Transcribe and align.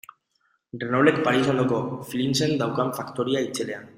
Renaultek 0.83 1.19
Paris 1.27 1.43
ondoko 1.53 1.81
Flinsen 2.13 2.57
daukan 2.65 2.93
faktoria 3.01 3.47
itzelean. 3.49 3.89